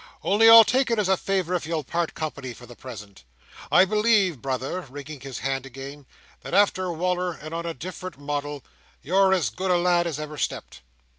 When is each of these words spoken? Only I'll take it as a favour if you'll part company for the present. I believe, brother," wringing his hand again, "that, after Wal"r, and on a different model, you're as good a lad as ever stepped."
Only 0.23 0.49
I'll 0.49 0.63
take 0.63 0.89
it 0.89 0.97
as 0.97 1.07
a 1.09 1.15
favour 1.15 1.53
if 1.53 1.67
you'll 1.67 1.83
part 1.83 2.15
company 2.15 2.55
for 2.55 2.65
the 2.65 2.75
present. 2.75 3.23
I 3.71 3.85
believe, 3.85 4.41
brother," 4.41 4.81
wringing 4.89 5.19
his 5.19 5.37
hand 5.37 5.63
again, 5.63 6.07
"that, 6.41 6.55
after 6.55 6.91
Wal"r, 6.91 7.33
and 7.39 7.53
on 7.53 7.67
a 7.67 7.75
different 7.75 8.17
model, 8.17 8.63
you're 9.03 9.31
as 9.31 9.51
good 9.51 9.69
a 9.69 9.77
lad 9.77 10.07
as 10.07 10.19
ever 10.19 10.39
stepped." 10.39 10.81